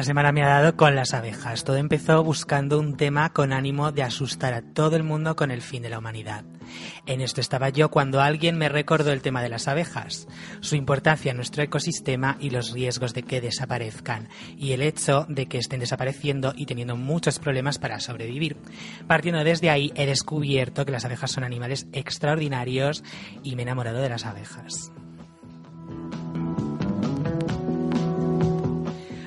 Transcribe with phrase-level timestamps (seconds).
[0.00, 1.62] Esta semana me ha dado con las abejas.
[1.62, 5.60] Todo empezó buscando un tema con ánimo de asustar a todo el mundo con el
[5.60, 6.42] fin de la humanidad.
[7.04, 10.26] En esto estaba yo cuando alguien me recordó el tema de las abejas,
[10.60, 15.44] su importancia en nuestro ecosistema y los riesgos de que desaparezcan, y el hecho de
[15.44, 18.56] que estén desapareciendo y teniendo muchos problemas para sobrevivir.
[19.06, 23.04] Partiendo desde ahí he descubierto que las abejas son animales extraordinarios
[23.42, 24.92] y me he enamorado de las abejas.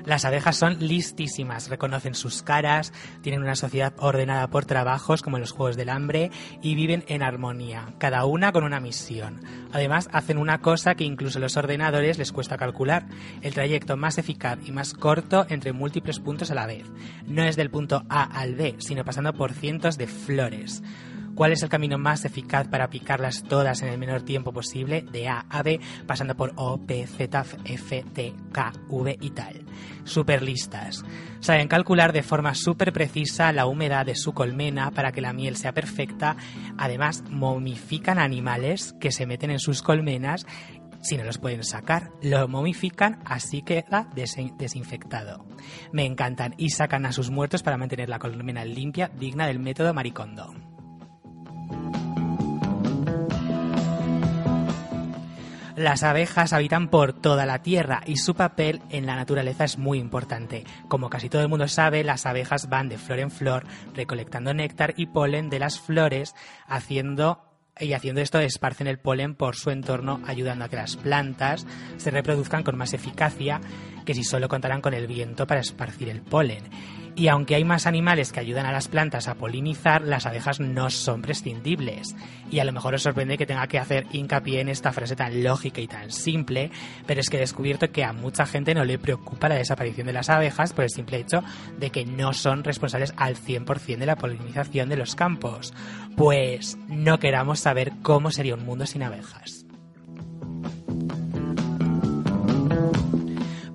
[0.06, 5.52] Las abejas son listísimas, reconocen sus caras, tienen una sociedad ordenada por trabajos como los
[5.52, 6.30] Juegos del Hambre
[6.62, 9.42] y viven en armonía, cada una con una misión.
[9.72, 13.06] Además, hacen una cosa que incluso los ordenadores les cuesta calcular,
[13.42, 16.86] el trayecto más eficaz y más corto entre múltiples puntos a la vez.
[17.26, 20.84] No es del punto A al B, sino pasando por cientos de flores.
[21.36, 25.02] ¿Cuál es el camino más eficaz para picarlas todas en el menor tiempo posible?
[25.02, 29.66] De A a B, pasando por O, P, Z, F, T, K, V y tal.
[30.04, 31.04] Super listas.
[31.40, 35.56] Saben calcular de forma súper precisa la humedad de su colmena para que la miel
[35.56, 36.38] sea perfecta.
[36.78, 40.46] Además, momifican animales que se meten en sus colmenas
[41.02, 45.46] si no los pueden sacar, lo momifican, así queda desinfectado.
[45.92, 49.94] Me encantan y sacan a sus muertos para mantener la colmena limpia, digna del método
[49.94, 50.73] maricondo.
[55.76, 59.98] Las abejas habitan por toda la Tierra y su papel en la naturaleza es muy
[59.98, 60.66] importante.
[60.88, 63.66] Como casi todo el mundo sabe, las abejas van de flor en flor
[63.96, 66.36] recolectando néctar y polen de las flores,
[66.68, 67.42] haciendo
[67.80, 71.66] y haciendo esto esparcen el polen por su entorno, ayudando a que las plantas
[71.98, 73.60] se reproduzcan con más eficacia
[74.06, 76.64] que si solo contaran con el viento para esparcir el polen.
[77.16, 80.90] Y aunque hay más animales que ayudan a las plantas a polinizar, las abejas no
[80.90, 82.16] son prescindibles.
[82.50, 85.44] Y a lo mejor os sorprende que tenga que hacer hincapié en esta frase tan
[85.44, 86.72] lógica y tan simple,
[87.06, 90.14] pero es que he descubierto que a mucha gente no le preocupa la desaparición de
[90.14, 91.44] las abejas por el simple hecho
[91.78, 95.72] de que no son responsables al 100% de la polinización de los campos.
[96.18, 99.63] Pues no queramos saber cómo sería un mundo sin abejas.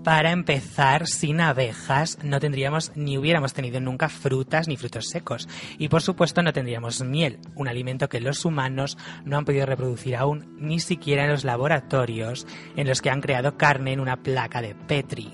[0.08, 5.46] Para empezar, sin abejas no tendríamos ni hubiéramos tenido nunca frutas ni frutos secos.
[5.76, 8.96] Y por supuesto no tendríamos miel, un alimento que los humanos
[9.26, 13.58] no han podido reproducir aún, ni siquiera en los laboratorios en los que han creado
[13.58, 15.30] carne en una placa de Petri.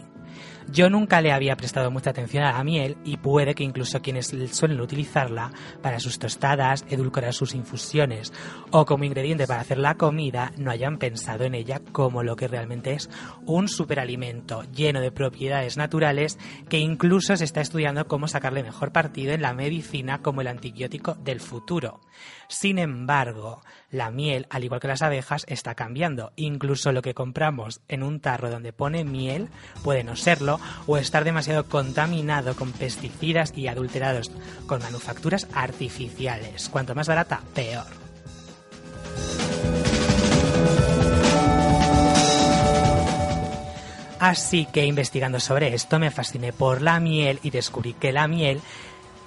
[0.74, 4.34] Yo nunca le había prestado mucha atención a la miel y puede que incluso quienes
[4.50, 8.32] suelen utilizarla para sus tostadas, edulcorar sus infusiones
[8.72, 12.48] o como ingrediente para hacer la comida no hayan pensado en ella como lo que
[12.48, 13.08] realmente es
[13.46, 19.32] un superalimento lleno de propiedades naturales que incluso se está estudiando cómo sacarle mejor partido
[19.32, 22.00] en la medicina como el antibiótico del futuro.
[22.48, 26.32] Sin embargo, la miel, al igual que las abejas, está cambiando.
[26.36, 29.48] Incluso lo que compramos en un tarro donde pone miel
[29.82, 34.30] puede no serlo o estar demasiado contaminado con pesticidas y adulterados
[34.66, 36.68] con manufacturas artificiales.
[36.68, 38.04] Cuanto más barata, peor.
[44.24, 48.62] Así que investigando sobre esto me fasciné por la miel y descubrí que la miel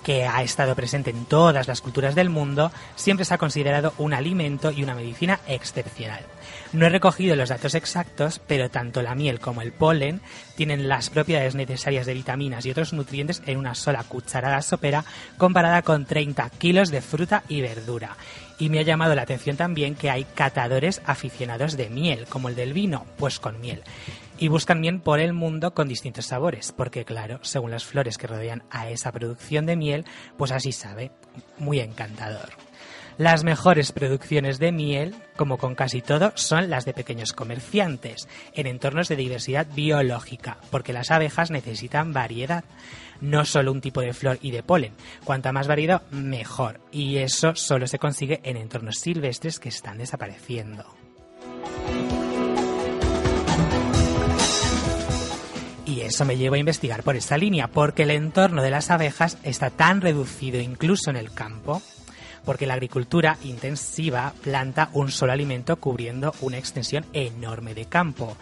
[0.04, 4.14] que ha estado presente en todas las culturas del mundo, siempre se ha considerado un
[4.14, 6.26] alimento y una medicina excepcional.
[6.74, 10.22] No he recogido los datos exactos, pero tanto la miel como el polen
[10.56, 15.06] tienen las propiedades necesarias de vitaminas y otros nutrientes en una sola cucharada sopera
[15.38, 18.18] comparada con 30 kilos de fruta y verdura.
[18.60, 22.56] Y me ha llamado la atención también que hay catadores aficionados de miel, como el
[22.56, 23.84] del vino, pues con miel
[24.38, 28.28] y buscan miel por el mundo con distintos sabores, porque claro, según las flores que
[28.28, 30.06] rodean a esa producción de miel,
[30.38, 31.12] pues así sabe,
[31.58, 32.50] muy encantador.
[33.18, 38.68] Las mejores producciones de miel, como con casi todo, son las de pequeños comerciantes, en
[38.68, 42.64] entornos de diversidad biológica, porque las abejas necesitan variedad,
[43.20, 44.94] no solo un tipo de flor y de polen.
[45.24, 46.80] Cuanta más variedad, mejor.
[46.92, 51.07] Y eso solo se consigue en entornos silvestres que están desapareciendo.
[55.88, 59.38] Y eso me lleva a investigar por esta línea, porque el entorno de las abejas
[59.44, 61.82] está tan reducido incluso en el campo
[62.48, 68.38] porque la agricultura intensiva planta un solo alimento cubriendo una extensión enorme de campo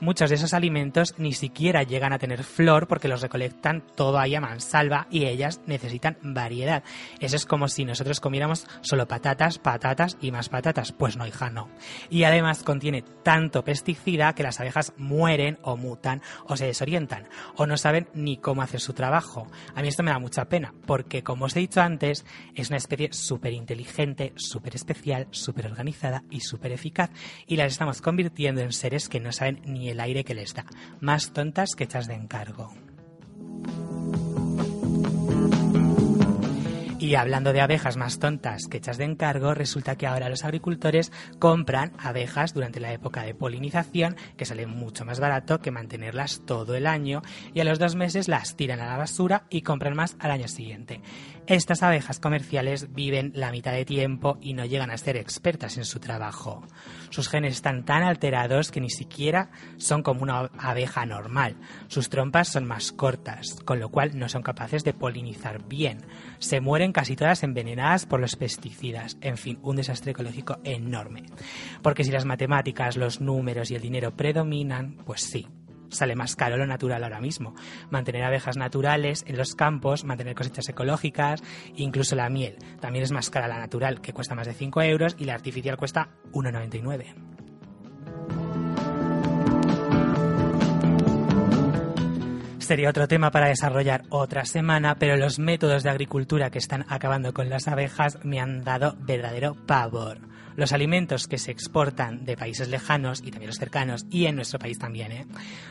[0.00, 4.34] muchos de esos alimentos ni siquiera llegan a tener flor porque los recolectan todo ahí
[4.34, 6.82] a mansalva y ellas necesitan variedad.
[7.20, 10.92] Eso es como si nosotros comiéramos solo patatas, patatas y más patatas.
[10.92, 11.68] Pues no, hija, no.
[12.10, 17.66] Y además contiene tanto pesticida que las abejas mueren o mutan o se desorientan o
[17.66, 19.46] no saben ni cómo hacer su trabajo.
[19.74, 22.24] A mí esto me da mucha pena porque, como os he dicho antes,
[22.54, 27.10] es una especie súper inteligente, súper especial, súper organizada y súper eficaz
[27.46, 30.64] y las estamos convirtiendo en seres que no saben ni el aire que les da,
[31.00, 32.72] más tontas que echas de encargo.
[37.08, 41.10] Y hablando de abejas más tontas que echas de encargo, resulta que ahora los agricultores
[41.38, 46.74] compran abejas durante la época de polinización, que sale mucho más barato que mantenerlas todo
[46.74, 47.22] el año,
[47.54, 50.48] y a los dos meses las tiran a la basura y compran más al año
[50.48, 51.00] siguiente.
[51.46, 55.86] Estas abejas comerciales viven la mitad de tiempo y no llegan a ser expertas en
[55.86, 56.62] su trabajo.
[57.08, 61.56] Sus genes están tan alterados que ni siquiera son como una abeja normal.
[61.86, 66.04] Sus trompas son más cortas, con lo cual no son capaces de polinizar bien.
[66.38, 69.18] Se mueren casi todas envenenadas por los pesticidas.
[69.20, 71.26] En fin, un desastre ecológico enorme.
[71.80, 75.46] Porque si las matemáticas, los números y el dinero predominan, pues sí,
[75.90, 77.54] sale más caro lo natural ahora mismo.
[77.88, 81.40] Mantener abejas naturales en los campos, mantener cosechas ecológicas,
[81.76, 82.56] incluso la miel.
[82.80, 85.76] También es más cara la natural, que cuesta más de 5 euros, y la artificial
[85.76, 87.37] cuesta 1,99.
[92.68, 97.32] Sería otro tema para desarrollar otra semana, pero los métodos de agricultura que están acabando
[97.32, 100.18] con las abejas me han dado verdadero pavor
[100.54, 104.58] los alimentos que se exportan de países lejanos y también los cercanos y en nuestro
[104.58, 105.26] país también, ¿eh?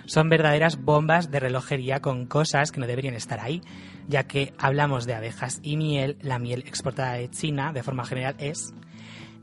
[0.06, 3.62] son verdaderas bombas de relojería con cosas que no deberían estar ahí,
[4.08, 8.36] ya que hablamos de abejas y miel, la miel exportada de China de forma general
[8.40, 8.74] es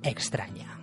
[0.02, 0.80] extraña.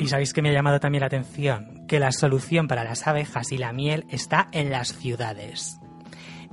[0.00, 3.52] Y sabéis que me ha llamado también la atención que la solución para las abejas
[3.52, 5.78] y la miel está en las ciudades.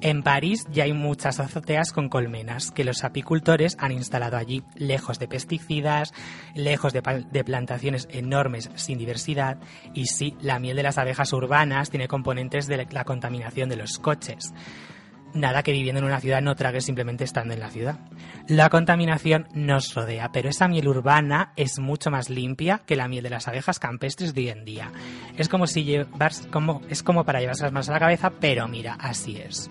[0.01, 5.17] En París ya hay muchas azoteas con colmenas que los apicultores han instalado allí, lejos
[5.17, 6.13] de pesticidas,
[6.53, 7.01] lejos de,
[7.43, 9.57] plantaciones enormes sin diversidad.
[9.93, 13.97] Y sí, la miel de las abejas urbanas tiene componentes de la contaminación de los
[13.97, 14.53] coches
[15.33, 17.99] nada que viviendo en una ciudad no trague simplemente estando en la ciudad.
[18.47, 23.23] La contaminación nos rodea, pero esa miel urbana es mucho más limpia que la miel
[23.23, 24.91] de las abejas campestres de hoy en día.
[25.37, 28.67] Es como si llevas, como, es como para llevarse las manos a la cabeza, pero
[28.67, 29.69] mira, así es.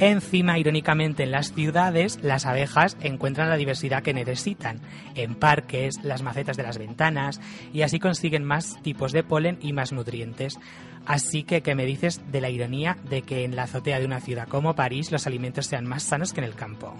[0.00, 4.80] Encima, irónicamente, en las ciudades las abejas encuentran la diversidad que necesitan,
[5.14, 7.38] en parques, las macetas de las ventanas,
[7.74, 10.58] y así consiguen más tipos de polen y más nutrientes.
[11.06, 14.20] Así que, ¿qué me dices de la ironía de que en la azotea de una
[14.20, 16.94] ciudad como París los alimentos sean más sanos que en el campo?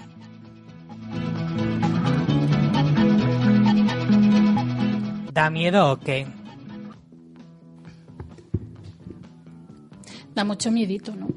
[5.32, 6.26] ¿Da miedo o qué?
[10.35, 11.29] Da mucho miedito, ¿no?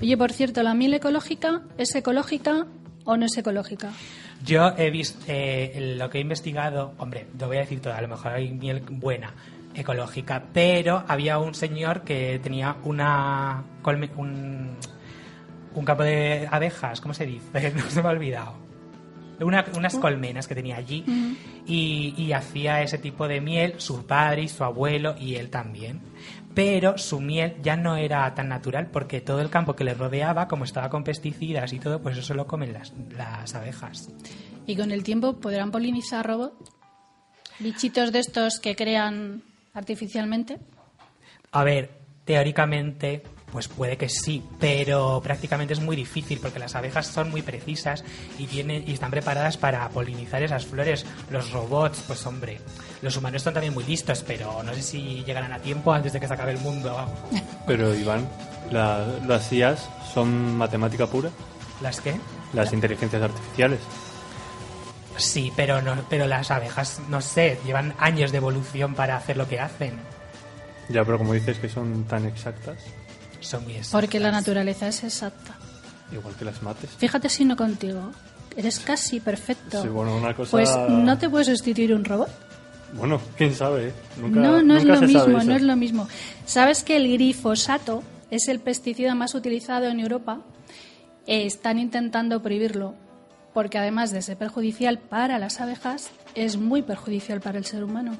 [0.00, 2.66] Oye, por cierto, ¿la miel ecológica es ecológica
[3.04, 3.92] o no es ecológica?
[4.44, 8.00] Yo he visto eh, lo que he investigado, hombre, lo voy a decir todo, a
[8.00, 9.34] lo mejor hay miel buena,
[9.76, 14.76] ecológica, pero había un señor que tenía una un,
[15.74, 17.72] un campo de abejas, ¿cómo se dice?
[17.76, 18.66] No se me ha olvidado
[19.44, 21.04] unas colmenas que tenía allí
[21.66, 26.00] y, y, hacía ese tipo de miel, su padre y su abuelo y él también.
[26.54, 30.48] Pero su miel ya no era tan natural porque todo el campo que le rodeaba,
[30.48, 34.08] como estaba con pesticidas y todo, pues eso lo comen las, las abejas.
[34.66, 36.72] ¿Y con el tiempo podrán polinizar robots?
[37.58, 39.42] ¿Bichitos de estos que crean
[39.76, 40.58] artificialmente?
[41.52, 41.90] A ver,
[42.24, 47.42] teóricamente pues puede que sí, pero prácticamente es muy difícil porque las abejas son muy
[47.42, 48.04] precisas
[48.38, 51.06] y, tienen, y están preparadas para polinizar esas flores.
[51.30, 52.58] Los robots, pues hombre,
[53.02, 56.20] los humanos son también muy listos, pero no sé si llegarán a tiempo antes de
[56.20, 56.94] que se acabe el mundo.
[57.66, 58.28] Pero Iván,
[58.70, 61.30] las IAS son matemática pura.
[61.80, 62.14] ¿Las qué?
[62.52, 63.80] Las inteligencias artificiales.
[65.16, 69.48] Sí, pero no, pero las abejas, no sé, llevan años de evolución para hacer lo
[69.48, 69.94] que hacen.
[70.88, 72.78] Ya, pero como dices que son tan exactas
[73.46, 74.00] son muy exactas.
[74.00, 75.56] Porque la naturaleza es exacta.
[76.12, 76.90] Igual que las mates.
[76.90, 78.10] Fíjate si no contigo.
[78.56, 79.82] Eres casi perfecto.
[79.82, 80.50] Sí, bueno, una cosa...
[80.50, 82.30] Pues no te puedes sustituir un robot.
[82.94, 83.88] Bueno, quién sabe.
[83.88, 83.92] ¿eh?
[84.18, 86.08] Nunca, no, no es lo mismo, no es lo mismo.
[86.46, 90.40] ¿Sabes que el glifosato es el pesticida más utilizado en Europa?
[91.26, 92.94] Eh, están intentando prohibirlo
[93.56, 98.14] porque además de ser perjudicial para las abejas, es muy perjudicial para el ser humano.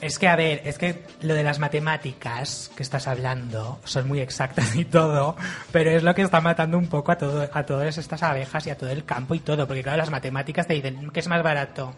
[0.00, 4.18] Es que, a ver, es que lo de las matemáticas que estás hablando son muy
[4.18, 5.36] exactas y todo,
[5.70, 8.70] pero es lo que está matando un poco a, todo, a todas estas abejas y
[8.70, 11.44] a todo el campo y todo, porque claro, las matemáticas te dicen que es más
[11.44, 11.94] barato.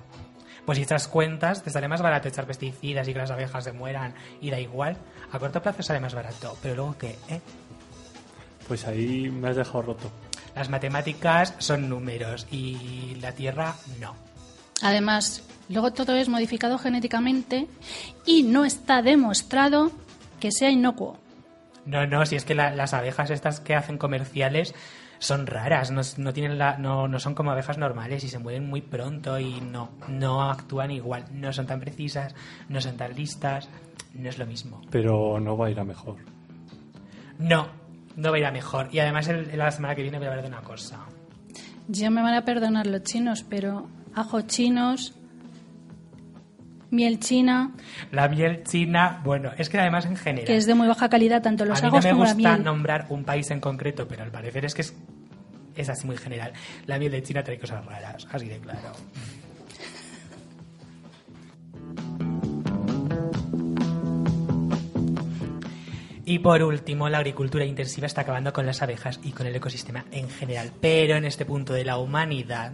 [0.67, 3.73] Pues si echas cuentas, te sale más barato echar pesticidas y que las abejas se
[3.73, 4.99] mueran y da igual.
[5.33, 7.41] A corto plazo sale más barato, pero luego que, ¿eh?
[8.69, 10.11] Pues ahí me has dejado roto.
[10.55, 14.15] Las matemáticas son números y la Tierra no.
[14.83, 17.67] Además, luego todo es modificado genéticamente
[18.27, 19.93] y no está demostrado
[20.41, 21.19] que sea inocuo.
[21.87, 24.75] No, no, si es que la- las abejas estas que hacen comerciales
[25.19, 28.69] son raras, no, no tienen la, no, no son como abejas normales y se mueren
[28.69, 32.35] muy pronto y no, no actúan igual, no son tan precisas,
[32.71, 33.69] no son tan listas,
[34.15, 34.81] no es lo mismo.
[34.91, 36.17] Pero no va a ir a mejor.
[37.39, 37.69] No,
[38.17, 38.89] no va a ir a mejor.
[38.93, 40.99] Y además el- la semana que viene voy a hablar de una cosa.
[41.89, 45.15] Ya me van a perdonar los chinos, pero ajo chinos,
[46.91, 47.73] miel china,
[48.11, 50.47] La miel china, bueno, es que además en general...
[50.47, 52.35] que es de muy baja calidad, tanto los a mí no ajos me como la
[52.35, 52.65] gusta miel.
[52.65, 54.95] nombrar un país en concreto, pero al parecer es que es,
[55.77, 56.53] es así muy general.
[56.87, 58.93] La miel de China trae cosas raras, así de claro.
[66.31, 70.05] Y por último, la agricultura intensiva está acabando con las abejas y con el ecosistema
[70.13, 70.71] en general.
[70.81, 72.71] Pero en este punto de la humanidad,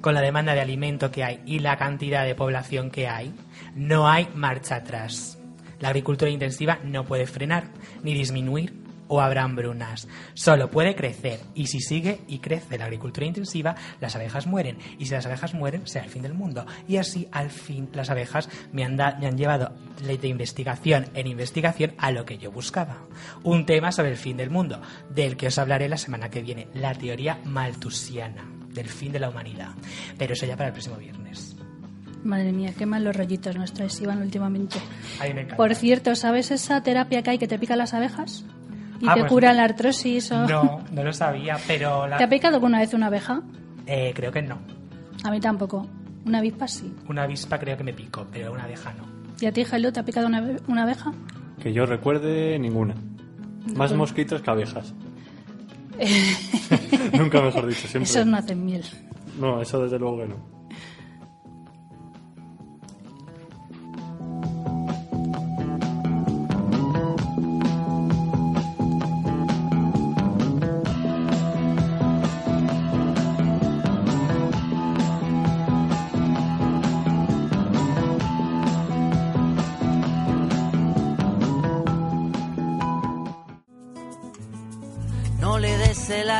[0.00, 3.34] con la demanda de alimento que hay y la cantidad de población que hay,
[3.74, 5.36] no hay marcha atrás.
[5.80, 7.64] La agricultura intensiva no puede frenar
[8.04, 8.72] ni disminuir
[9.12, 10.08] o habrá hambrunas.
[10.32, 14.78] Solo puede crecer y si sigue y crece la agricultura intensiva, las abejas mueren.
[14.98, 16.64] Y si las abejas mueren, será el fin del mundo.
[16.88, 21.26] Y así, al fin, las abejas me han, da- me han llevado de investigación en
[21.26, 22.98] investigación a lo que yo buscaba.
[23.42, 26.68] Un tema sobre el fin del mundo, del que os hablaré la semana que viene,
[26.72, 29.72] la teoría maltusiana del fin de la humanidad.
[30.16, 31.54] Pero eso ya para el próximo viernes.
[32.24, 34.78] Madre mía, qué mal los rollitos nos traes, Iván, últimamente.
[35.56, 38.44] Por cierto, ¿sabes esa terapia que hay que te pican las abejas?
[39.02, 40.46] Y Ah, te pues- curan la artrosis o...
[40.46, 43.42] No, no lo sabía, pero la- ¿Te ha picado alguna vez una abeja?
[43.86, 44.58] eh, creo que no.
[45.24, 45.86] A mí tampoco.
[46.24, 46.94] Una avispa sí.
[47.08, 49.04] Una avispa creo que me picó, pero una abeja no.
[49.40, 51.12] ¿Y a ti, Jailo, te ha picado una, una abeja?
[51.60, 52.94] Que yo recuerde ninguna.
[53.76, 54.94] Más mosquitos que abejas.
[57.12, 58.10] Nunca mejor dicho, siempre.
[58.10, 58.84] Esos no hacen miel.
[59.38, 60.36] No, eso desde luego que no.
[60.36, 60.61] No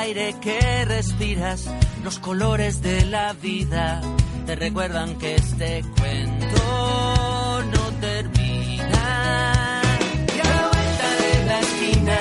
[0.03, 1.69] aire que respiras,
[2.05, 4.01] los colores de la vida
[4.47, 9.83] te recuerdan que este cuento no termina.
[10.37, 12.19] Y a la vuelta de la esquina,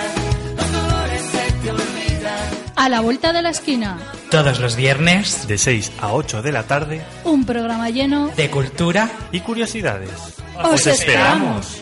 [0.57, 2.49] los dolores se te olvidan.
[2.75, 3.97] A la vuelta de la esquina,
[4.29, 8.27] Todos los viernes De 6 a 8 de la tarde un programa lleno.
[8.37, 9.09] de cultura.
[9.31, 10.11] y curiosidades.
[10.63, 11.81] ¡Os esperamos!